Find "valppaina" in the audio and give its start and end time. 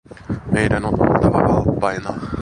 1.41-2.13